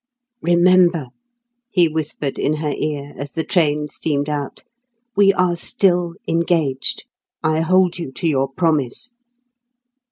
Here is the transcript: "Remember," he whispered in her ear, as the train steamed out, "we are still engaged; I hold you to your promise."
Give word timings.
"Remember," 0.41 1.09
he 1.69 1.87
whispered 1.87 2.39
in 2.39 2.55
her 2.55 2.73
ear, 2.75 3.13
as 3.19 3.33
the 3.33 3.43
train 3.43 3.87
steamed 3.87 4.29
out, 4.29 4.63
"we 5.15 5.31
are 5.33 5.55
still 5.55 6.15
engaged; 6.27 7.05
I 7.43 7.59
hold 7.59 7.99
you 7.99 8.11
to 8.13 8.27
your 8.27 8.49
promise." 8.51 9.13